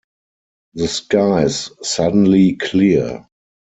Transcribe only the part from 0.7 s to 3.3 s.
The skies suddenly clear.